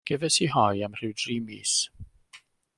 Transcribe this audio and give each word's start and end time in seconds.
Gefais 0.09 0.37
i 0.45 0.47
hoe 0.53 0.79
am 0.87 0.97
rhyw 0.99 1.13
dri 1.23 1.37
mis. 1.51 1.77